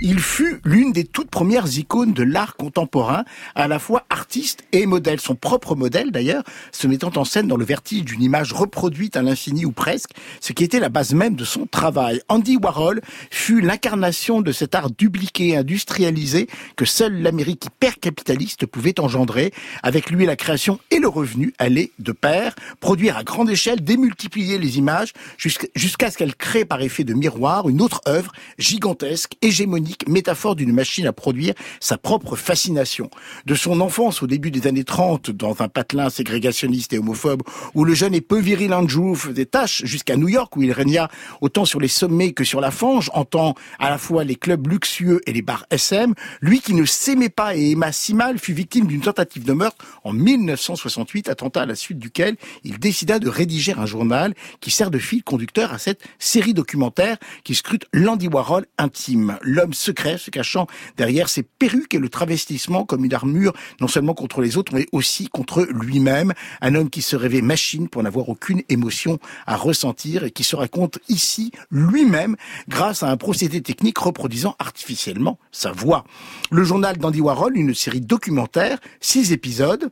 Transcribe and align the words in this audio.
Il 0.00 0.20
fut 0.20 0.60
l'une 0.64 0.92
des 0.92 1.02
toutes 1.02 1.28
premières 1.28 1.76
icônes 1.76 2.12
de 2.12 2.22
l'art 2.22 2.54
contemporain, 2.54 3.24
à 3.56 3.66
la 3.66 3.80
fois 3.80 4.04
artiste 4.10 4.62
et 4.70 4.86
modèle. 4.86 5.18
Son 5.18 5.34
propre 5.34 5.74
modèle, 5.74 6.12
d'ailleurs, 6.12 6.44
se 6.70 6.86
mettant 6.86 7.10
en 7.16 7.24
scène 7.24 7.48
dans 7.48 7.56
le 7.56 7.64
vertige 7.64 8.04
d'une 8.04 8.22
image 8.22 8.52
reproduite 8.52 9.16
à 9.16 9.22
l'infini 9.22 9.64
ou 9.64 9.72
presque, 9.72 10.10
ce 10.40 10.52
qui 10.52 10.62
était 10.62 10.78
la 10.78 10.88
base 10.88 11.14
même 11.14 11.34
de 11.34 11.44
son 11.44 11.66
travail. 11.66 12.20
Andy 12.28 12.58
Warhol 12.58 13.00
fut 13.32 13.60
l'incarnation 13.60 14.40
de 14.40 14.52
cet 14.52 14.76
art 14.76 14.92
dupliqué, 14.92 15.56
industrialisé, 15.56 16.46
que 16.76 16.84
seule 16.84 17.20
l'Amérique 17.20 17.64
hyper-capitaliste 17.64 18.66
pouvait 18.66 19.00
engendrer. 19.00 19.52
Avec 19.82 20.10
lui, 20.10 20.26
la 20.26 20.36
création 20.36 20.78
et 20.92 21.00
le 21.00 21.08
revenu 21.08 21.54
allaient 21.58 21.90
de 21.98 22.12
pair, 22.12 22.54
produire 22.78 23.16
à 23.16 23.24
grande 23.24 23.50
échelle, 23.50 23.82
démultiplier 23.82 24.58
les 24.58 24.78
images, 24.78 25.12
jusqu'à 25.38 26.12
ce 26.12 26.16
qu'elle 26.16 26.36
crée 26.36 26.64
par 26.64 26.82
effet 26.82 27.02
de 27.02 27.14
miroir 27.14 27.68
une 27.68 27.82
autre 27.82 28.00
œuvre 28.06 28.30
gigantesque, 28.58 29.32
hégémonique 29.42 29.87
métaphore 30.06 30.56
d'une 30.56 30.72
machine 30.72 31.06
à 31.06 31.12
produire 31.12 31.54
sa 31.80 31.98
propre 31.98 32.36
fascination. 32.36 33.10
De 33.46 33.54
son 33.54 33.80
enfance 33.80 34.22
au 34.22 34.26
début 34.26 34.50
des 34.50 34.66
années 34.66 34.84
30, 34.84 35.30
dans 35.30 35.60
un 35.60 35.68
patelin 35.68 36.10
ségrégationniste 36.10 36.92
et 36.92 36.98
homophobe, 36.98 37.42
où 37.74 37.84
le 37.84 37.94
jeune 37.94 38.14
et 38.14 38.20
peu 38.20 38.38
viril 38.38 38.72
Andrew 38.72 39.14
faisait 39.14 39.46
tâche, 39.46 39.84
jusqu'à 39.84 40.16
New 40.16 40.28
York, 40.28 40.56
où 40.56 40.62
il 40.62 40.72
régna 40.72 41.08
autant 41.40 41.64
sur 41.64 41.80
les 41.80 41.88
sommets 41.88 42.32
que 42.32 42.44
sur 42.44 42.60
la 42.60 42.70
fange, 42.70 43.10
en 43.14 43.24
tant 43.24 43.54
à 43.78 43.90
la 43.90 43.98
fois 43.98 44.24
les 44.24 44.36
clubs 44.36 44.66
luxueux 44.66 45.20
et 45.26 45.32
les 45.32 45.42
bars 45.42 45.66
SM, 45.70 46.14
lui 46.40 46.60
qui 46.60 46.74
ne 46.74 46.84
s'aimait 46.84 47.28
pas 47.28 47.56
et 47.56 47.72
aima 47.72 47.92
si 47.92 48.14
mal 48.14 48.38
fut 48.38 48.52
victime 48.52 48.86
d'une 48.86 49.00
tentative 49.00 49.44
de 49.44 49.52
meurtre 49.52 49.84
en 50.04 50.12
1968, 50.12 51.28
attentat 51.28 51.62
à 51.62 51.66
la 51.66 51.74
suite 51.74 51.98
duquel 51.98 52.36
il 52.64 52.78
décida 52.78 53.18
de 53.18 53.28
rédiger 53.28 53.74
un 53.76 53.86
journal 53.86 54.34
qui 54.60 54.70
sert 54.70 54.90
de 54.90 54.98
fil 54.98 55.22
conducteur 55.22 55.72
à 55.72 55.78
cette 55.78 56.02
série 56.18 56.54
documentaire 56.54 57.16
qui 57.44 57.54
scrute 57.54 57.86
l'Andy 57.92 58.28
Warhol 58.28 58.66
intime, 58.78 59.38
l'homme 59.42 59.72
secret 59.78 60.18
se 60.18 60.30
cachant 60.30 60.66
derrière 60.96 61.28
ses 61.28 61.42
perruques 61.42 61.94
et 61.94 61.98
le 61.98 62.08
travestissement 62.08 62.84
comme 62.84 63.04
une 63.04 63.14
armure 63.14 63.52
non 63.80 63.88
seulement 63.88 64.14
contre 64.14 64.40
les 64.40 64.56
autres 64.56 64.74
mais 64.74 64.86
aussi 64.92 65.28
contre 65.28 65.66
lui-même. 65.70 66.32
Un 66.60 66.74
homme 66.74 66.90
qui 66.90 67.02
se 67.02 67.16
rêvait 67.16 67.40
machine 67.40 67.88
pour 67.88 68.02
n'avoir 68.02 68.28
aucune 68.28 68.62
émotion 68.68 69.18
à 69.46 69.56
ressentir 69.56 70.24
et 70.24 70.30
qui 70.30 70.44
se 70.44 70.56
raconte 70.56 70.98
ici 71.08 71.52
lui-même 71.70 72.36
grâce 72.68 73.02
à 73.02 73.10
un 73.10 73.16
procédé 73.16 73.60
technique 73.60 73.98
reproduisant 73.98 74.56
artificiellement 74.58 75.38
sa 75.52 75.72
voix. 75.72 76.04
Le 76.50 76.64
journal 76.64 76.96
d'Andy 76.98 77.20
Warhol, 77.20 77.56
une 77.56 77.74
série 77.74 78.00
documentaire, 78.00 78.78
six 79.00 79.32
épisodes, 79.32 79.90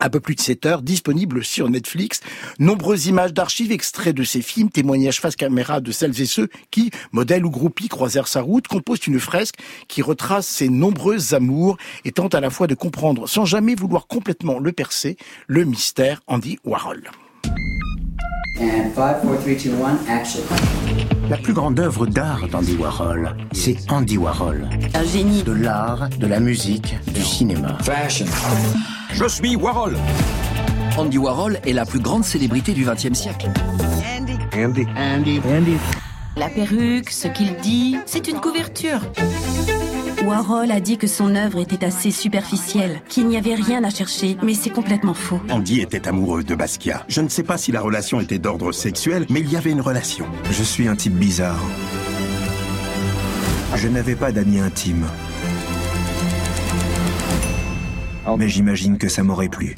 un 0.00 0.08
peu 0.08 0.20
plus 0.20 0.34
de 0.34 0.40
7 0.40 0.66
heures, 0.66 0.82
disponible 0.82 1.44
sur 1.44 1.68
Netflix. 1.68 2.20
Nombreuses 2.58 3.06
images 3.06 3.32
d'archives, 3.32 3.72
extraits 3.72 4.14
de 4.14 4.24
ses 4.24 4.42
films, 4.42 4.70
témoignages 4.70 5.20
face 5.20 5.36
caméra 5.36 5.80
de 5.80 5.92
celles 5.92 6.20
et 6.20 6.26
ceux 6.26 6.48
qui, 6.70 6.90
modèles 7.12 7.44
ou 7.44 7.50
groupies, 7.50 7.88
croisèrent 7.88 8.28
sa 8.28 8.40
route, 8.40 8.68
composent 8.68 9.06
une 9.06 9.20
fresque 9.20 9.56
qui 9.88 10.02
retrace 10.02 10.46
ses 10.46 10.68
nombreux 10.68 11.34
amours 11.34 11.76
et 12.04 12.12
tente 12.12 12.34
à 12.34 12.40
la 12.40 12.50
fois 12.50 12.66
de 12.66 12.74
comprendre, 12.74 13.28
sans 13.28 13.44
jamais 13.44 13.74
vouloir 13.74 14.06
complètement 14.06 14.58
le 14.58 14.72
percer, 14.72 15.16
le 15.46 15.64
mystère 15.64 16.20
Andy 16.26 16.58
Warhol. 16.64 17.10
La 21.28 21.36
plus 21.38 21.52
grande 21.52 21.80
œuvre 21.80 22.06
d'art 22.06 22.46
d'Andy 22.48 22.76
Warhol, 22.76 23.36
c'est 23.52 23.76
Andy 23.90 24.16
Warhol. 24.16 24.68
Un 24.94 25.04
génie. 25.04 25.42
De 25.42 25.52
l'art, 25.52 26.08
de 26.10 26.26
la 26.26 26.38
musique, 26.38 26.94
du 27.12 27.22
cinéma. 27.22 27.78
Fashion. 27.82 28.26
Je 29.14 29.28
suis 29.28 29.54
Warhol. 29.54 29.96
Andy 30.98 31.18
Warhol 31.18 31.60
est 31.64 31.72
la 31.72 31.86
plus 31.86 32.00
grande 32.00 32.24
célébrité 32.24 32.72
du 32.72 32.84
XXe 32.84 33.12
siècle. 33.16 33.48
Andy. 34.18 34.32
Andy. 34.56 34.86
Andy. 34.96 35.40
Andy. 35.48 35.76
La 36.36 36.48
perruque, 36.48 37.10
ce 37.10 37.28
qu'il 37.28 37.54
dit, 37.62 37.96
c'est 38.06 38.26
une 38.26 38.40
couverture. 38.40 38.98
Warhol 40.24 40.72
a 40.72 40.80
dit 40.80 40.98
que 40.98 41.06
son 41.06 41.36
œuvre 41.36 41.60
était 41.60 41.84
assez 41.84 42.10
superficielle, 42.10 43.02
qu'il 43.08 43.28
n'y 43.28 43.36
avait 43.36 43.54
rien 43.54 43.84
à 43.84 43.90
chercher, 43.90 44.36
mais 44.42 44.54
c'est 44.54 44.70
complètement 44.70 45.14
faux. 45.14 45.40
Andy 45.48 45.80
était 45.80 46.08
amoureux 46.08 46.42
de 46.42 46.56
Basquiat. 46.56 47.04
Je 47.06 47.20
ne 47.20 47.28
sais 47.28 47.44
pas 47.44 47.56
si 47.56 47.70
la 47.70 47.82
relation 47.82 48.20
était 48.20 48.40
d'ordre 48.40 48.72
sexuel, 48.72 49.26
mais 49.30 49.40
il 49.40 49.52
y 49.52 49.56
avait 49.56 49.70
une 49.70 49.80
relation. 49.80 50.26
Je 50.50 50.64
suis 50.64 50.88
un 50.88 50.96
type 50.96 51.14
bizarre. 51.14 51.62
Je 53.76 53.86
n'avais 53.86 54.16
pas 54.16 54.32
d'amis 54.32 54.58
intimes. 54.58 55.06
Mais 58.36 58.48
j'imagine 58.48 58.98
que 58.98 59.08
ça 59.08 59.22
m'aurait 59.22 59.48
plu. 59.48 59.74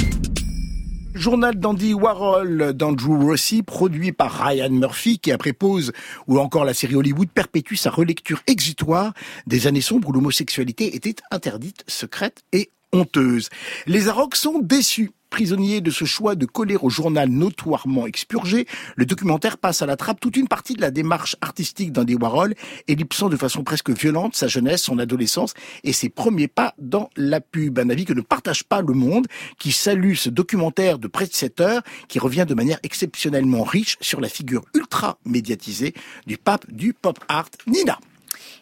Journal 1.15 1.59
d'Andy 1.59 1.93
Warhol 1.93 2.73
d'Andrew 2.73 3.19
Rossi, 3.19 3.63
produit 3.63 4.13
par 4.13 4.33
Ryan 4.33 4.71
Murphy, 4.71 5.19
qui 5.19 5.31
après 5.33 5.53
pause, 5.53 5.93
ou 6.27 6.39
encore 6.39 6.65
la 6.65 6.73
série 6.73 6.95
Hollywood, 6.95 7.29
perpétue 7.29 7.75
sa 7.75 7.91
relecture 7.91 8.41
exitoire 8.47 9.13
des 9.47 9.67
années 9.67 9.83
sombres 9.83 10.09
où 10.09 10.13
l'homosexualité 10.13 10.97
était 10.97 11.17
interdite, 11.31 11.85
secrète 11.87 12.45
et 12.53 12.71
honteuse. 12.93 13.51
Les 13.87 14.09
Arocs 14.09 14.37
sont 14.37 14.59
déçus 14.59 15.11
prisonnier 15.31 15.81
de 15.81 15.91
ce 15.91 16.05
choix 16.05 16.35
de 16.35 16.47
coller 16.47 16.77
au 16.77 16.91
journal 16.91 17.29
notoirement 17.29 18.07
expurgé, 18.07 18.67
le 18.97 19.07
documentaire 19.07 19.59
passe 19.59 19.83
à 19.83 19.87
la 19.87 19.97
trappe 19.97 20.21
toute 20.21 20.37
une 20.37 20.49
partie 20.49 20.75
de 20.75 20.81
la 20.81 20.91
démarche 20.91 21.37
artistique 21.41 21.93
d'Andy 21.93 22.15
Warhol, 22.15 22.55
ellipsant 22.89 23.29
de 23.29 23.37
façon 23.37 23.65
presque 23.65 23.91
violente 23.91 24.35
sa 24.35 24.49
jeunesse, 24.49 24.83
son 24.83 24.99
adolescence 24.99 25.55
et 25.85 25.93
ses 25.93 26.09
premiers 26.09 26.49
pas 26.49 26.75
dans 26.79 27.11
la 27.17 27.41
pub. 27.41 27.79
Un 27.79 27.91
avis 27.91 28.05
que 28.05 28.13
ne 28.13 28.21
partage 28.21 28.65
pas 28.65 28.81
le 28.81 28.95
monde, 28.95 29.27
qui 29.59 29.73
salue 29.73 30.15
ce 30.15 30.31
documentaire 30.31 30.99
de 30.99 31.09
près 31.09 31.27
de 31.27 31.35
7 31.35 31.61
heures, 31.61 31.83
qui 32.09 32.19
revient 32.19 32.47
de 32.49 32.55
manière 32.55 32.79
exceptionnellement 32.83 33.63
riche 33.63 33.97
sur 34.01 34.21
la 34.21 34.29
figure 34.29 34.63
ultra 34.75 35.19
médiatisée 35.25 35.95
du 36.27 36.39
pape 36.39 36.71
du 36.71 36.93
pop 36.93 37.19
art, 37.29 37.51
Nina. 37.67 37.99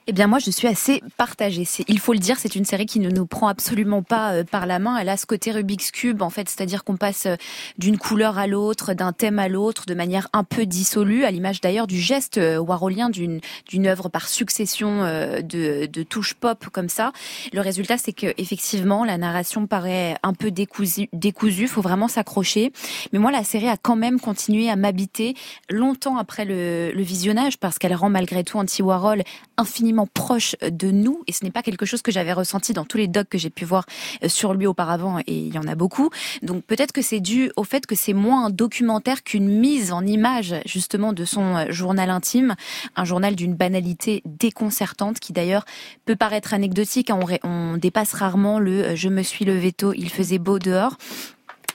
Eh 0.06 0.12
bien 0.12 0.26
moi 0.26 0.38
je 0.38 0.50
suis 0.50 0.68
assez 0.68 1.02
partagée. 1.16 1.66
Il 1.88 1.98
faut 1.98 2.12
le 2.12 2.18
dire, 2.18 2.38
c'est 2.38 2.54
une 2.54 2.64
série 2.64 2.86
qui 2.86 3.00
ne 3.00 3.08
nous 3.10 3.26
prend 3.26 3.48
absolument 3.48 4.02
pas 4.02 4.32
euh, 4.32 4.44
par 4.44 4.66
la 4.66 4.78
main. 4.78 4.98
Elle 4.98 5.08
a 5.08 5.16
ce 5.16 5.26
côté 5.26 5.50
Rubik's 5.50 5.90
Cube 5.90 6.22
en 6.22 6.30
fait, 6.30 6.48
c'est-à-dire 6.48 6.84
qu'on 6.84 6.96
passe 6.96 7.26
euh, 7.26 7.36
d'une 7.78 7.96
couleur 7.96 8.38
à 8.38 8.46
l'autre, 8.46 8.92
d'un 8.92 9.12
thème 9.12 9.38
à 9.38 9.48
l'autre, 9.48 9.86
de 9.86 9.94
manière 9.94 10.28
un 10.32 10.44
peu 10.44 10.66
dissolue, 10.66 11.24
à 11.24 11.30
l'image 11.30 11.60
d'ailleurs 11.60 11.86
du 11.86 11.98
geste 11.98 12.38
euh, 12.38 12.58
warholien 12.58 13.08
d'une 13.08 13.40
œuvre 13.86 14.08
par 14.08 14.28
succession 14.28 15.02
de, 15.04 16.02
touches 16.02 16.34
pop 16.34 16.66
comme 16.70 16.88
ça. 16.88 17.12
Le 17.52 17.60
résultat 17.60 17.98
c'est 17.98 18.12
que 18.12 18.34
effectivement 18.36 19.04
la 19.04 19.18
narration 19.18 19.66
paraît 19.66 20.16
un 20.22 20.32
peu 20.32 20.50
décousue, 20.50 21.08
décousue 21.12 21.66
faut 21.66 21.80
vraiment 21.80 22.08
s'accrocher. 22.08 22.72
Mais 23.12 23.18
moi 23.18 23.30
la 23.30 23.44
série 23.44 23.68
a 23.68 23.76
quand 23.76 23.96
même 23.96 24.20
continué 24.20 24.68
à 24.70 24.76
m'habiter 24.76 25.34
longtemps 25.70 26.16
après 26.18 26.44
le, 26.44 26.92
le 26.92 27.02
visionnage 27.02 27.58
parce 27.58 27.78
qu'elle 27.78 27.94
rend 27.94 28.10
malgré 28.10 28.44
tout 28.44 28.58
Anti 28.58 28.82
Warhol 28.82 29.22
infiniment 29.64 30.06
proche 30.06 30.56
de 30.60 30.90
nous 30.90 31.22
et 31.26 31.32
ce 31.32 31.42
n'est 31.42 31.50
pas 31.50 31.62
quelque 31.62 31.86
chose 31.86 32.02
que 32.02 32.12
j'avais 32.12 32.34
ressenti 32.34 32.74
dans 32.74 32.84
tous 32.84 32.98
les 32.98 33.08
docs 33.08 33.30
que 33.30 33.38
j'ai 33.38 33.48
pu 33.48 33.64
voir 33.64 33.86
euh, 34.22 34.28
sur 34.28 34.52
lui 34.52 34.66
auparavant 34.66 35.18
et 35.20 35.34
il 35.34 35.54
y 35.54 35.58
en 35.58 35.66
a 35.66 35.74
beaucoup. 35.74 36.10
Donc 36.42 36.64
peut-être 36.64 36.92
que 36.92 37.00
c'est 37.00 37.20
dû 37.20 37.50
au 37.56 37.64
fait 37.64 37.86
que 37.86 37.94
c'est 37.94 38.12
moins 38.12 38.46
un 38.46 38.50
documentaire 38.50 39.22
qu'une 39.22 39.48
mise 39.48 39.90
en 39.90 40.04
image 40.04 40.54
justement 40.66 41.14
de 41.14 41.24
son 41.24 41.56
euh, 41.56 41.64
journal 41.70 42.10
intime, 42.10 42.54
un 42.94 43.04
journal 43.06 43.34
d'une 43.36 43.54
banalité 43.54 44.22
déconcertante 44.26 45.18
qui 45.18 45.32
d'ailleurs 45.32 45.64
peut 46.04 46.16
paraître 46.16 46.52
anecdotique. 46.52 47.08
Hein. 47.08 47.20
On, 47.42 47.78
dépasse 47.78 48.12
rarement 48.12 48.58
le 48.58 48.84
euh, 48.84 48.96
je 48.96 49.08
me 49.08 49.22
suis 49.22 49.46
levé 49.46 49.72
tôt, 49.72 49.94
il 49.94 50.10
faisait 50.10 50.38
beau 50.38 50.58
dehors. 50.58 50.98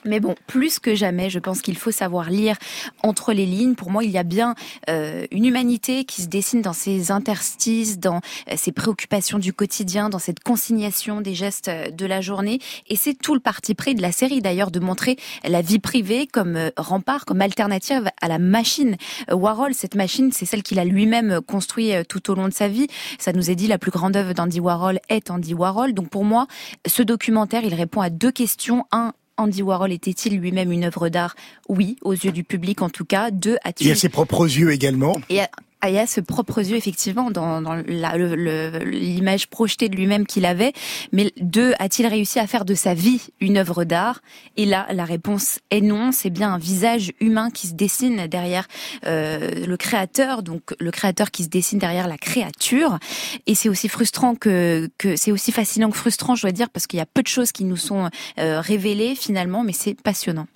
Mais 0.04 0.20
bon, 0.20 0.34
plus 0.46 0.78
que 0.78 0.94
jamais, 0.94 1.30
je 1.30 1.38
pense 1.38 1.62
qu'il 1.62 1.76
faut 1.76 1.90
savoir 1.90 2.30
lire 2.30 2.56
entre 3.02 3.32
les 3.32 3.46
lignes. 3.46 3.74
Pour 3.74 3.90
moi, 3.90 4.04
il 4.04 4.10
y 4.10 4.18
a 4.18 4.22
bien 4.22 4.54
euh, 4.88 5.26
une 5.30 5.44
humanité 5.44 6.04
qui 6.04 6.22
se 6.22 6.28
dessine 6.28 6.62
dans 6.62 6.72
ces 6.72 7.10
interstices, 7.10 7.98
dans 7.98 8.20
euh, 8.50 8.54
ces 8.56 8.72
préoccupations 8.72 9.38
du 9.38 9.52
quotidien, 9.52 10.08
dans 10.08 10.18
cette 10.18 10.40
consignation 10.40 11.20
des 11.20 11.34
gestes 11.34 11.68
euh, 11.68 11.90
de 11.90 12.06
la 12.06 12.20
journée. 12.20 12.60
Et 12.88 12.96
c'est 12.96 13.14
tout 13.14 13.34
le 13.34 13.40
parti 13.40 13.74
pris 13.74 13.94
de 13.94 14.02
la 14.02 14.12
série, 14.12 14.40
d'ailleurs, 14.40 14.70
de 14.70 14.80
montrer 14.80 15.16
la 15.44 15.62
vie 15.62 15.78
privée 15.78 16.26
comme 16.26 16.70
rempart, 16.76 17.24
comme 17.24 17.40
alternative 17.40 18.10
à 18.20 18.28
la 18.28 18.38
machine. 18.38 18.96
Warhol, 19.30 19.74
cette 19.74 19.94
machine, 19.94 20.32
c'est 20.32 20.46
celle 20.46 20.62
qu'il 20.62 20.78
a 20.78 20.84
lui-même 20.84 21.40
construit 21.46 21.92
tout 22.08 22.30
au 22.30 22.34
long 22.34 22.48
de 22.48 22.54
sa 22.54 22.68
vie. 22.68 22.86
Ça 23.18 23.32
nous 23.32 23.50
est 23.50 23.54
dit, 23.54 23.66
la 23.66 23.78
plus 23.78 23.90
grande 23.90 24.16
œuvre 24.16 24.32
d'Andy 24.32 24.60
Warhol 24.60 24.98
est 25.08 25.30
Andy 25.30 25.54
Warhol. 25.54 25.92
Donc 25.92 26.08
pour 26.08 26.24
moi, 26.24 26.46
ce 26.86 27.02
documentaire, 27.02 27.64
il 27.64 27.74
répond 27.74 28.00
à 28.00 28.10
deux 28.10 28.32
questions. 28.32 28.86
Un, 28.92 29.12
Andy 29.40 29.62
Warhol 29.62 29.92
était-il 29.92 30.38
lui-même 30.38 30.70
une 30.70 30.84
œuvre 30.84 31.08
d'art? 31.08 31.34
Oui, 31.68 31.96
aux 32.02 32.12
yeux 32.12 32.32
du 32.32 32.44
public 32.44 32.82
en 32.82 32.90
tout 32.90 33.04
cas. 33.04 33.30
Deux, 33.30 33.56
a-t-il... 33.64 33.88
Et 33.88 33.92
à 33.92 33.94
ses 33.94 34.08
propres 34.10 34.44
yeux 34.44 34.70
également. 34.70 35.16
Et 35.30 35.40
y 35.88 35.98
a 35.98 36.06
ce 36.06 36.20
propre 36.20 36.58
yeux 36.58 36.76
effectivement 36.76 37.30
dans, 37.30 37.62
dans 37.62 37.74
l'image 37.74 39.46
projetée 39.48 39.88
de 39.88 39.96
lui-même 39.96 40.26
qu'il 40.26 40.44
avait. 40.44 40.72
Mais 41.12 41.32
deux, 41.40 41.72
a-t-il 41.78 42.06
réussi 42.06 42.38
à 42.38 42.46
faire 42.46 42.66
de 42.66 42.74
sa 42.74 42.92
vie 42.92 43.28
une 43.40 43.56
œuvre 43.56 43.84
d'art? 43.84 44.20
Et 44.56 44.66
là, 44.66 44.86
la 44.92 45.04
réponse 45.04 45.58
est 45.70 45.80
non. 45.80 46.12
C'est 46.12 46.30
bien 46.30 46.52
un 46.52 46.58
visage 46.58 47.12
humain 47.20 47.50
qui 47.50 47.66
se 47.66 47.72
dessine 47.72 48.26
derrière 48.26 48.68
euh, 49.06 49.66
le 49.66 49.76
créateur, 49.76 50.42
donc 50.42 50.74
le 50.78 50.90
créateur 50.90 51.30
qui 51.30 51.44
se 51.44 51.48
dessine 51.48 51.78
derrière 51.78 52.08
la 52.08 52.18
créature. 52.18 52.98
Et 53.46 53.54
c'est 53.54 53.68
aussi 53.68 53.88
frustrant 53.88 54.34
que, 54.34 54.90
que 54.98 55.16
c'est 55.16 55.32
aussi 55.32 55.52
fascinant 55.52 55.90
que 55.90 55.96
frustrant, 55.96 56.34
je 56.34 56.42
dois 56.42 56.52
dire, 56.52 56.68
parce 56.68 56.86
qu'il 56.86 56.98
y 56.98 57.02
a 57.02 57.06
peu 57.06 57.22
de 57.22 57.28
choses 57.28 57.52
qui 57.52 57.64
nous 57.64 57.76
sont 57.76 58.10
euh, 58.38 58.60
révélées 58.60 59.14
finalement, 59.14 59.64
mais 59.64 59.72
c'est 59.72 59.94
passionnant. 59.94 60.46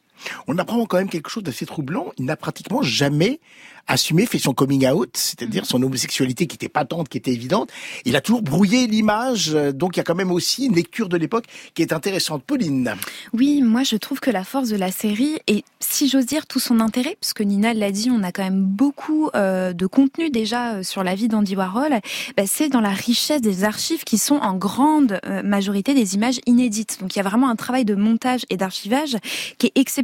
On 0.46 0.58
apprend 0.58 0.84
quand 0.86 0.98
même 0.98 1.08
quelque 1.08 1.30
chose 1.30 1.42
d'assez 1.42 1.66
troublant. 1.66 2.12
Il 2.18 2.24
n'a 2.24 2.36
pratiquement 2.36 2.82
jamais 2.82 3.40
assumé, 3.86 4.26
fait 4.26 4.38
son 4.38 4.54
coming 4.54 4.88
out, 4.88 5.10
c'est-à-dire 5.14 5.66
son 5.66 5.82
homosexualité 5.82 6.46
qui 6.46 6.54
était 6.54 6.68
patente, 6.68 7.08
qui 7.08 7.18
était 7.18 7.32
évidente. 7.32 7.70
Il 8.04 8.16
a 8.16 8.20
toujours 8.20 8.42
brouillé 8.42 8.86
l'image, 8.86 9.54
euh, 9.54 9.72
donc 9.72 9.96
il 9.96 9.98
y 9.98 10.00
a 10.00 10.04
quand 10.04 10.14
même 10.14 10.30
aussi 10.30 10.66
une 10.66 10.74
lecture 10.74 11.08
de 11.08 11.16
l'époque 11.16 11.44
qui 11.74 11.82
est 11.82 11.92
intéressante. 11.92 12.42
Pauline. 12.44 12.94
Oui, 13.32 13.62
moi 13.62 13.82
je 13.82 13.96
trouve 13.96 14.20
que 14.20 14.30
la 14.30 14.44
force 14.44 14.70
de 14.70 14.76
la 14.76 14.90
série, 14.90 15.38
et 15.46 15.64
si 15.80 16.08
j'ose 16.08 16.26
dire 16.26 16.46
tout 16.46 16.60
son 16.60 16.80
intérêt, 16.80 17.16
puisque 17.20 17.42
Nina 17.42 17.74
l'a 17.74 17.90
dit, 17.90 18.10
on 18.10 18.22
a 18.22 18.32
quand 18.32 18.42
même 18.42 18.64
beaucoup 18.64 19.28
euh, 19.34 19.72
de 19.72 19.86
contenu 19.86 20.30
déjà 20.30 20.76
euh, 20.76 20.82
sur 20.82 21.04
la 21.04 21.14
vie 21.14 21.28
d'Andy 21.28 21.54
Warhol, 21.54 22.00
bah, 22.36 22.44
c'est 22.46 22.70
dans 22.70 22.80
la 22.80 22.90
richesse 22.90 23.42
des 23.42 23.64
archives 23.64 24.04
qui 24.04 24.16
sont 24.16 24.36
en 24.36 24.54
grande 24.54 25.20
majorité 25.44 25.94
des 25.94 26.14
images 26.14 26.40
inédites. 26.46 26.98
Donc 27.00 27.14
il 27.14 27.18
y 27.18 27.20
a 27.20 27.24
vraiment 27.24 27.48
un 27.48 27.56
travail 27.56 27.84
de 27.84 27.94
montage 27.94 28.46
et 28.50 28.56
d'archivage 28.56 29.16
qui 29.58 29.66
est 29.66 29.78
exceptionnel 29.78 30.03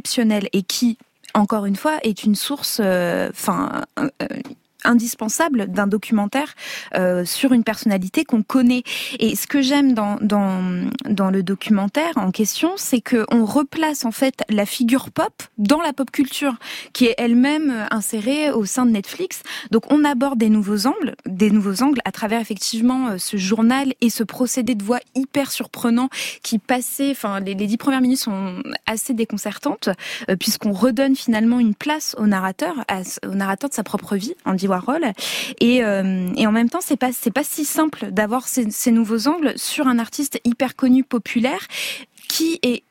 et 0.53 0.63
qui 0.63 0.97
encore 1.33 1.65
une 1.65 1.75
fois, 1.75 1.97
est 2.03 2.23
une 2.23 2.35
source, 2.35 2.79
enfin, 2.81 3.85
indispensable 4.83 5.67
d'un 5.67 5.87
documentaire 5.87 6.55
euh, 6.95 7.25
sur 7.25 7.53
une 7.53 7.63
personnalité 7.63 8.25
qu'on 8.25 8.43
connaît. 8.43 8.83
Et 9.19 9.35
ce 9.35 9.47
que 9.47 9.61
j'aime 9.61 9.93
dans, 9.93 10.17
dans, 10.21 10.89
dans 11.09 11.29
le 11.29 11.43
documentaire 11.43 12.11
en 12.15 12.31
question, 12.31 12.71
c'est 12.77 13.01
que 13.01 13.25
on 13.31 13.45
replace 13.45 14.05
en 14.05 14.11
fait 14.11 14.43
la 14.49 14.65
figure 14.65 15.11
pop 15.11 15.43
dans 15.57 15.81
la 15.81 15.93
pop 15.93 16.11
culture, 16.11 16.55
qui 16.93 17.05
est 17.05 17.15
elle-même 17.17 17.87
insérée 17.91 18.51
au 18.51 18.65
sein 18.65 18.85
de 18.85 18.91
Netflix. 18.91 19.43
Donc 19.71 19.91
on 19.91 20.03
aborde 20.03 20.39
des 20.39 20.49
nouveaux 20.49 20.87
angles, 20.87 21.15
des 21.25 21.51
nouveaux 21.51 21.83
angles 21.83 22.01
à 22.05 22.11
travers 22.11 22.41
effectivement 22.41 23.09
euh, 23.09 23.17
ce 23.17 23.37
journal 23.37 23.93
et 24.01 24.09
ce 24.09 24.23
procédé 24.23 24.75
de 24.75 24.83
voix 24.83 24.99
hyper 25.15 25.51
surprenant 25.51 26.09
qui 26.43 26.59
passait, 26.59 27.11
enfin 27.11 27.39
les, 27.39 27.55
dix 27.55 27.77
premières 27.77 28.01
minutes 28.01 28.19
sont 28.19 28.61
assez 28.85 29.13
déconcertantes 29.13 29.89
euh, 30.29 30.35
puisqu'on 30.35 30.71
redonne 30.71 31.15
finalement 31.15 31.59
une 31.59 31.75
place 31.75 32.15
au 32.17 32.27
narrateur, 32.27 32.85
au 33.25 33.35
narrateur 33.35 33.69
de 33.69 33.75
sa 33.75 33.83
propre 33.83 34.15
vie, 34.15 34.35
en 34.45 34.53
dit 34.53 34.67
Warhol. 34.71 35.11
Et, 35.59 35.83
euh, 35.83 36.27
et 36.35 36.47
en 36.47 36.51
même 36.51 36.69
temps, 36.69 36.81
c'est 36.81 36.97
pas 36.97 37.11
c'est 37.11 37.31
pas 37.31 37.43
si 37.43 37.65
simple 37.65 38.11
d'avoir 38.11 38.47
ces, 38.47 38.91
nouveaux 38.91 39.27
angles 39.27 39.53
sur 39.57 39.87
un 39.87 39.99
artiste 39.99 40.39
hyper 40.43 40.75
connu, 40.75 41.03
populaire, 41.03 41.67
qui 42.27 42.59
est 42.63 42.83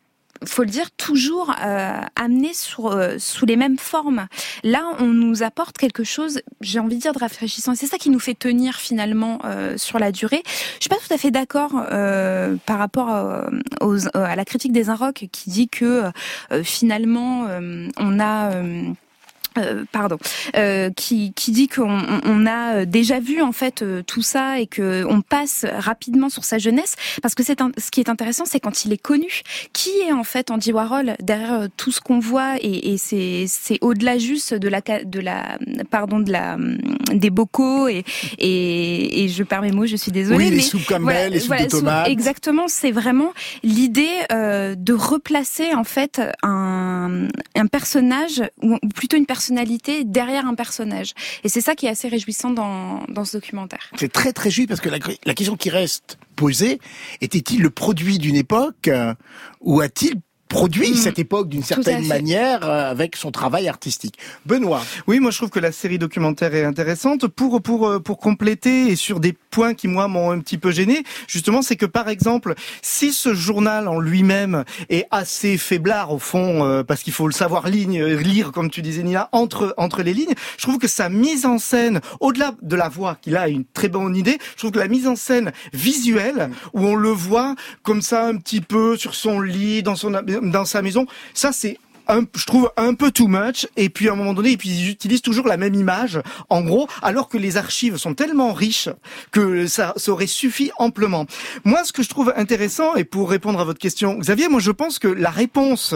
faut 0.47 0.63
le 0.63 0.71
dire, 0.71 0.91
toujours 0.93 1.55
euh, 1.63 2.01
amené 2.17 2.55
sur, 2.55 2.87
euh, 2.87 3.17
sous 3.19 3.45
les 3.45 3.57
mêmes 3.57 3.77
formes. 3.77 4.27
Là, 4.65 4.85
on 4.99 5.09
nous 5.09 5.43
apporte 5.43 5.77
quelque 5.77 6.03
chose, 6.03 6.41
j'ai 6.63 6.79
envie 6.79 6.97
de 6.97 7.01
dire, 7.03 7.13
de 7.13 7.19
rafraîchissant. 7.19 7.75
C'est 7.75 7.87
ça 7.87 7.99
qui 7.99 8.09
nous 8.09 8.19
fait 8.19 8.33
tenir 8.33 8.77
finalement 8.77 9.41
sur 9.77 9.99
la 9.99 10.13
durée. 10.13 10.43
Je 10.47 10.81
suis 10.81 10.89
pas 10.89 10.97
tout 10.97 11.13
à 11.13 11.19
fait 11.19 11.31
d'accord 11.31 11.73
par 11.73 12.79
rapport 12.79 13.11
à 13.11 14.37
la 14.37 14.45
critique 14.47 14.73
des 14.73 14.89
Inrocks 14.89 15.27
qui 15.31 15.51
dit 15.51 15.69
que 15.69 16.05
finalement 16.63 17.47
on 17.99 18.21
a 18.21 18.51
euh, 19.59 19.85
pardon, 19.93 20.19
euh, 20.57 20.91
qui, 20.91 21.33
qui 21.35 21.53
dit 21.53 21.69
qu'on 21.69 22.01
on 22.25 22.47
a 22.47 22.85
déjà 22.85 23.21
vu 23.21 23.43
en 23.43 23.53
fait 23.53 23.83
euh, 23.83 24.03
tout 24.03 24.23
ça 24.23 24.61
et 24.61 24.67
que 24.67 25.05
on 25.09 25.21
passe 25.23 25.65
rapidement 25.79 26.29
sur 26.29 26.45
sa 26.45 26.59
jeunesse. 26.59 26.97
Parce 27.23 27.35
que 27.35 27.43
c'est 27.43 27.59
ce 27.79 27.91
qui 27.91 28.01
est 28.01 28.09
intéressant 28.09 28.45
c'est 28.45 28.61
quand 28.61 28.85
il 28.85 28.93
est 28.93 29.03
connu 29.03 29.43
qui 29.73 29.91
est 30.07 30.13
en 30.13 30.25
fait 30.25 30.51
Andy 30.51 30.73
Warhol 30.73 31.15
derrière 31.21 31.53
euh, 31.53 31.67
tout 31.77 31.91
ce 31.91 32.01
qu'on 32.01 32.19
voit 32.19 32.57
et, 32.61 32.93
et 32.93 32.99
c'est 32.99 33.47
c'est 33.49 33.79
au-delà 33.81 34.19
juste 34.19 34.55
de 34.55 34.69
la 34.69 34.81
de 34.81 35.21
la 35.21 35.59
pardon 35.91 36.21
de 36.21 36.33
la 36.33 36.57
des 37.13 37.31
bocaux 37.31 37.89
et 37.89 38.05
et, 38.39 39.25
et 39.25 39.29
je 39.29 39.43
perds 39.43 39.63
mes 39.63 39.73
mots 39.73 39.87
je 39.87 39.97
suis 39.97 40.13
désolée 40.13 40.45
oui, 40.45 40.51
les 40.51 40.57
mais 40.57 40.63
soupes 40.63 40.93
voilà, 41.01 41.29
les 41.29 41.41
soupes 41.41 41.49
voilà, 41.49 41.65
de 41.65 41.71
tomates 41.71 42.09
exactement 42.09 42.65
c'est 42.69 42.93
vraiment 42.93 43.33
l'idée 43.63 44.09
euh, 44.33 44.75
de 44.77 44.93
replacer 44.93 45.75
en 45.75 45.85
fait 45.85 46.21
un 46.43 47.29
un 47.55 47.67
personnage 47.67 48.43
ou 48.63 48.79
plutôt 48.95 49.17
une 49.17 49.27
personnalité 49.27 49.40
personnalité 49.41 50.05
derrière 50.05 50.45
un 50.47 50.55
personnage. 50.55 51.15
Et 51.45 51.49
c'est 51.49 51.63
ça 51.63 51.75
qui 51.75 51.87
est 51.87 51.89
assez 51.89 52.09
réjouissant 52.09 52.51
dans, 52.51 53.25
ce 53.25 53.39
documentaire. 53.39 53.91
C'est 53.97 54.13
très 54.13 54.35
très 54.35 54.51
juste 54.51 54.69
parce 54.69 54.83
que 54.83 54.91
la, 54.91 54.99
la 55.25 55.35
question 55.35 55.57
qui 55.57 55.71
reste 55.71 56.19
posée, 56.37 56.79
était-il 57.23 57.63
le 57.63 57.71
produit 57.71 58.19
d'une 58.19 58.37
époque 58.37 58.89
euh, 58.89 59.15
ou 59.61 59.81
a-t-il 59.81 60.21
produit 60.51 60.91
mmh. 60.91 60.97
cette 60.97 61.19
époque 61.19 61.49
d'une 61.49 61.63
certaine 61.63 62.07
manière 62.07 62.69
euh, 62.69 62.91
avec 62.91 63.17
son 63.17 63.31
travail 63.31 63.69
artistique. 63.69 64.19
Benoît. 64.45 64.83
Oui, 65.07 65.21
moi 65.21 65.31
je 65.31 65.39
trouve 65.39 65.49
que 65.49 65.61
la 65.61 65.73
série 65.73 65.99
documentaire 65.99 66.55
est 66.55 66.65
intéressante 66.65 67.29
pour 67.29 67.63
pour 67.63 67.89
euh, 67.89 68.01
pour 68.01 68.19
compléter 68.19 68.89
et 68.89 68.97
sur 68.97 69.21
des 69.21 69.33
points 69.33 69.75
qui 69.75 69.87
moi 69.87 70.09
m'ont 70.09 70.31
un 70.31 70.41
petit 70.41 70.59
peu 70.59 70.73
gêné. 70.73 71.05
Justement, 71.29 71.63
c'est 71.63 71.77
que 71.77 71.87
par 71.87 72.09
exemple, 72.09 72.55
si 72.83 73.13
ce 73.13 73.33
journal 73.33 73.87
en 73.87 74.01
lui-même 74.01 74.65
est 74.89 75.07
assez 75.13 75.57
faiblard 75.57 76.13
au 76.13 76.19
fond 76.19 76.65
euh, 76.65 76.83
parce 76.83 77.05
qu'il 77.05 77.13
faut 77.13 77.29
le 77.29 77.33
savoir 77.33 77.69
ligne 77.69 78.05
lire 78.05 78.51
comme 78.51 78.71
tu 78.71 78.83
disais 78.83 79.05
Nina 79.05 79.29
entre 79.31 79.73
entre 79.77 80.03
les 80.03 80.13
lignes, 80.13 80.35
je 80.59 80.63
trouve 80.65 80.79
que 80.79 80.89
sa 80.89 81.09
mise 81.09 81.47
en 81.47 81.59
scène 81.59 82.01
au-delà 82.19 82.55
de 82.61 82.75
la 82.75 82.89
voix 82.89 83.17
qu'il 83.23 83.37
a 83.37 83.49
une 83.49 83.65
très 83.65 83.89
bonne 83.89 84.17
idée, 84.17 84.39
je 84.55 84.59
trouve 84.59 84.73
que 84.73 84.81
la 84.81 84.89
mise 84.89 85.07
en 85.07 85.15
scène 85.15 85.53
visuelle 85.73 86.51
où 86.75 86.81
on 86.81 86.97
le 86.97 87.11
voit 87.11 87.55
comme 87.85 88.03
ça 88.03 88.27
un 88.27 88.37
petit 88.37 88.61
peu 88.61 88.97
sur 88.97 89.15
son 89.15 89.41
lit 89.41 89.85
dans 89.85 89.95
son 89.95 90.13
dans 90.41 90.65
sa 90.65 90.83
maison. 90.83 91.07
Ça, 91.35 91.53
c'est 91.53 91.79
un, 92.11 92.25
je 92.35 92.45
trouve 92.45 92.73
un 92.77 92.95
peu 92.95 93.11
too 93.11 93.29
much. 93.29 93.67
Et 93.77 93.89
puis 93.89 94.09
à 94.09 94.13
un 94.13 94.17
moment 94.17 94.35
donné, 94.35 94.53
et 94.53 94.57
puis 94.57 94.69
ils 94.69 94.91
utilisent 94.91 95.23
toujours 95.23 95.47
la 95.47 95.57
même 95.57 95.75
image, 95.75 96.21
en 96.49 96.63
gros, 96.63 96.89
alors 97.03 97.29
que 97.29 97.39
les 97.39 97.57
archives 97.57 97.97
sont 97.97 98.15
tellement 98.15 98.53
riches 98.53 98.89
que 99.31 99.67
ça, 99.67 99.93
ça 99.97 100.13
aurait 100.13 100.27
suffi 100.27 100.71
amplement. 100.79 101.27
Moi, 101.65 101.85
ce 101.85 101.93
que 101.93 102.03
je 102.03 102.09
trouve 102.09 102.33
intéressant, 102.37 102.95
et 102.97 103.05
pour 103.05 103.31
répondre 103.31 103.61
à 103.61 103.65
votre 103.65 103.79
question, 103.79 104.19
Xavier, 104.19 104.49
moi 104.49 104.61
je 104.61 104.71
pense 104.71 104.99
que 104.99 105.09
la 105.09 105.31
réponse 105.31 105.95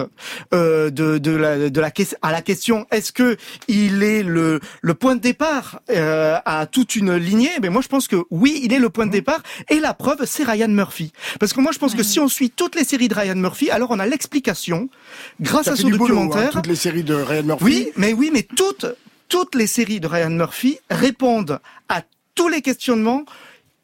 euh, 0.53 0.91
de, 0.91 1.19
de, 1.19 1.31
la, 1.31 1.71
de 1.71 1.81
la 1.81 1.91
à 2.23 2.33
la 2.33 2.43
question 2.43 2.87
est-ce 2.91 3.13
que 3.13 3.37
il 3.69 4.03
est 4.03 4.23
le, 4.23 4.61
le 4.83 4.95
point 4.95 5.17
de 5.17 5.21
départ 5.21 5.81
euh, 5.91 6.39
à 6.45 6.67
toute 6.67 6.97
une 6.97 7.15
lignée 7.15 7.51
Mais 7.63 7.69
moi 7.69 7.83
je 7.83 7.89
pense 7.89 8.09
que 8.09 8.17
oui, 8.31 8.61
il 8.63 8.73
est 8.73 8.79
le 8.79 8.91
point 8.91 9.07
de 9.07 9.13
départ. 9.13 9.43
Et 9.69 9.81
la 9.81 9.95
preuve, 9.95 10.25
c'est 10.27 10.45
Ryan 10.45 10.69
Murphy. 10.69 11.13
Parce 11.41 11.53
que 11.53 11.61
moi 11.61 11.73
je 11.73 11.79
pense 11.79 11.95
que 11.95 12.03
si 12.03 12.19
on 12.21 12.29
suit 12.29 12.51
toutes 12.51 12.75
les 12.75 12.85
séries 12.85 13.09
de 13.09 13.15
Ryan 13.15 13.37
Murphy, 13.37 13.71
alors 13.71 13.91
on 13.91 13.99
a 13.99 14.07
l'explication 14.07 14.89
grâce 15.41 15.67
ça 15.67 15.73
à 15.73 15.77
son 15.77 15.89
documentaire. 16.09 16.49
Hein, 16.49 16.51
toutes 16.53 16.67
les 16.67 16.77
séries 16.77 17.05
de 17.05 17.15
Ryan 17.15 17.43
Murphy. 17.43 17.65
Oui, 17.65 17.89
mais 17.97 18.13
oui, 18.13 18.31
mais 18.33 18.43
toutes 18.43 18.87
toutes 19.29 19.55
les 19.55 19.67
séries 19.67 20.01
de 20.01 20.07
Ryan 20.07 20.31
Murphy 20.31 20.79
répondent 20.91 21.59
à 21.89 22.03
tous 22.35 22.49
les 22.49 22.63
questionnements 22.63 23.25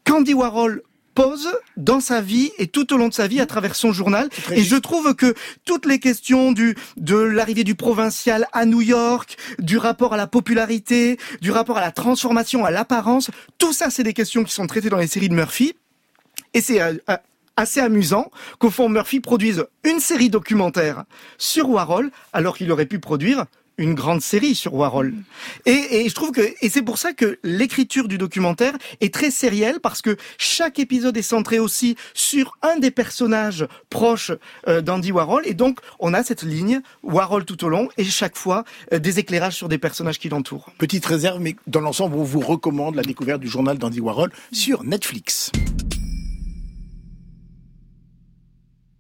qu'Andy 0.05 0.35
Warhol 0.35 0.83
pose 1.15 1.49
dans 1.77 2.01
sa 2.01 2.21
vie 2.21 2.53
et 2.59 2.69
tout 2.69 2.93
au 2.93 2.97
long 2.97 3.09
de 3.09 3.15
sa 3.15 3.27
vie 3.27 3.41
à 3.41 3.47
travers 3.47 3.75
son 3.75 3.93
journal. 3.93 4.29
Et 4.53 4.63
je 4.63 4.77
trouve 4.77 5.15
que 5.15 5.35
toutes 5.65 5.87
les 5.87 5.99
questions 5.99 6.53
du 6.53 6.77
de 6.97 7.17
l'arrivée 7.17 7.65
du 7.65 7.75
provincial 7.75 8.47
à 8.53 8.65
New 8.65 8.81
York, 8.81 9.37
du 9.59 9.77
rapport 9.77 10.15
à 10.15 10.17
la 10.17 10.27
popularité, 10.27 11.19
du 11.41 11.51
rapport 11.51 11.79
à 11.79 11.81
la 11.81 11.91
transformation, 11.91 12.65
à 12.65 12.71
l'apparence, 12.71 13.31
tout 13.59 13.73
ça, 13.73 13.91
c'est 13.91 14.05
des 14.05 14.15
questions 14.15 14.45
qui 14.45 14.53
sont 14.53 14.67
traitées 14.67 14.89
dans 14.89 14.99
les 14.99 15.09
séries 15.09 15.29
de 15.29 15.35
Murphy. 15.35 15.75
Et 16.55 16.61
c'est 16.61 16.81
euh, 16.81 16.95
assez 17.57 17.81
amusant 17.81 18.31
qu'au 18.59 18.71
fond 18.71 18.89
Murphy 18.89 19.21
produise 19.21 19.65
une 19.85 20.01
série 20.01 20.31
documentaire 20.31 21.05
sur 21.39 21.69
Warhol 21.69 22.11
alors 22.33 22.57
qu'il 22.57 22.71
aurait 22.73 22.87
pu 22.87 22.99
produire 22.99 23.47
une 23.81 23.95
grande 23.95 24.21
série 24.21 24.55
sur 24.55 24.75
Warhol. 24.75 25.15
Et, 25.67 26.03
et 26.05 26.09
je 26.09 26.15
trouve 26.15 26.33
que 26.33 26.43
et 26.61 26.69
c'est 26.69 26.83
pour 26.83 26.99
ça 26.99 27.13
que 27.13 27.39
l'écriture 27.43 28.09
du 28.09 28.19
documentaire 28.19 28.75
est 29.01 29.13
très 29.13 29.31
sérielle 29.31 29.81
parce 29.81 30.03
que 30.03 30.17
chaque 30.39 30.79
épisode 30.79 31.17
est 31.17 31.23
centré 31.23 31.59
aussi 31.59 31.97
sur 32.15 32.59
un 32.63 32.79
des 32.79 32.91
personnages 32.91 33.67
proches 33.89 34.33
euh, 34.69 34.83
d'Andy 34.83 35.13
Warhol 35.13 35.43
et 35.47 35.55
donc 35.55 35.79
on 35.99 36.15
a 36.15 36.23
cette 36.23 36.43
ligne 36.43 36.83
Warhol 37.03 37.45
tout 37.45 37.65
au 37.65 37.69
long 37.69 37.89
et 37.97 38.05
chaque 38.05 38.37
fois 38.37 38.65
euh, 38.93 38.99
des 38.99 39.19
éclairages 39.19 39.57
sur 39.57 39.69
des 39.69 39.79
personnages 39.79 40.19
qui 40.19 40.29
l'entourent. 40.29 40.71
Petite 40.79 41.07
réserve 41.07 41.41
mais 41.41 41.57
dans 41.67 41.81
l'ensemble 41.81 42.17
on 42.17 42.25
vous 42.25 42.41
recommande 42.41 42.97
la 42.97 43.03
découverte 43.03 43.41
du 43.41 43.49
journal 43.49 43.79
d'Andy 43.79 44.01
Warhol 44.01 44.31
sur 44.53 44.85
Netflix. 44.85 45.51